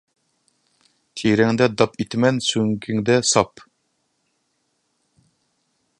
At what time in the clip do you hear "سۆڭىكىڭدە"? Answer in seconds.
2.47-3.21